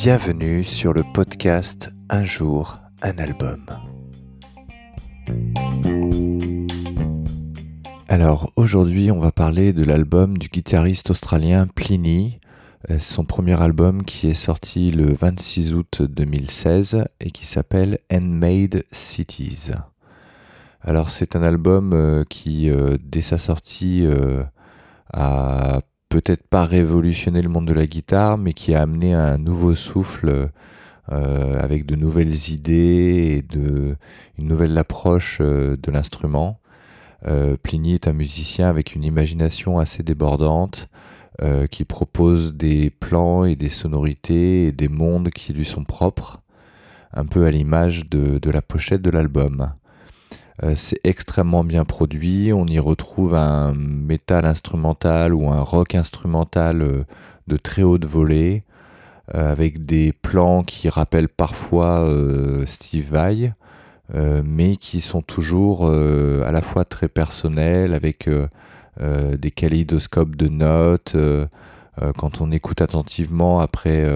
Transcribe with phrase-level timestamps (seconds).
[0.00, 3.66] Bienvenue sur le podcast Un jour, un album.
[8.06, 12.38] Alors aujourd'hui on va parler de l'album du guitariste australien Pliny,
[12.92, 18.84] euh, son premier album qui est sorti le 26 août 2016 et qui s'appelle Handmade
[18.92, 19.72] Cities.
[20.80, 24.06] Alors c'est un album euh, qui euh, dès sa sortie
[25.12, 29.74] a peut-être pas révolutionné le monde de la guitare, mais qui a amené un nouveau
[29.74, 30.50] souffle
[31.10, 33.96] euh, avec de nouvelles idées et de,
[34.36, 36.60] une nouvelle approche euh, de l'instrument.
[37.26, 40.88] Euh, Pliny est un musicien avec une imagination assez débordante,
[41.70, 46.42] qui propose des plans et des sonorités et des mondes qui lui sont propres,
[47.12, 49.70] un peu à l'image de la pochette de l'album.
[50.64, 52.52] Euh, c'est extrêmement bien produit.
[52.52, 57.04] On y retrouve un métal instrumental ou un rock instrumental euh,
[57.46, 58.64] de très haute volée,
[59.34, 62.08] euh, avec des plans qui rappellent parfois
[62.66, 63.52] Steve Vai,
[64.44, 68.28] mais qui sont toujours à la fois très personnels, avec
[69.00, 71.16] des kaléidoscopes de notes.
[72.16, 74.06] quand on écoute attentivement après,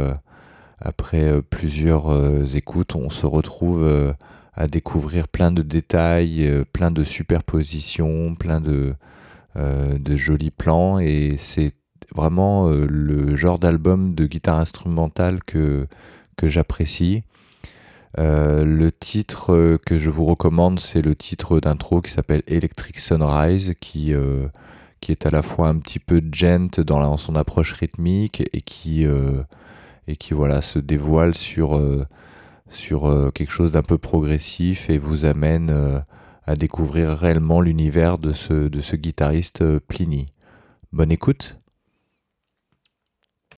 [0.81, 4.15] après plusieurs écoutes, on se retrouve
[4.55, 8.95] à découvrir plein de détails, euh, plein de superpositions, plein de,
[9.57, 10.99] euh, de jolis plans.
[10.99, 11.73] Et c'est
[12.15, 15.87] vraiment euh, le genre d'album de guitare instrumentale que,
[16.37, 17.23] que j'apprécie.
[18.19, 24.13] le titre que je vous recommande, c'est le titre d'intro qui s'appelle Electric Sunrise, qui,
[25.01, 29.07] qui est à la fois un petit peu gent dans, son approche rythmique et qui,
[30.09, 31.81] et qui voilà, se dévoile sur
[32.73, 36.01] sur euh, quelque chose d'un peu progressif et vous amène euh,
[36.45, 40.27] à découvrir réellement l'univers de ce, de ce guitariste euh, Pliny.
[40.93, 41.62] Bonne écoute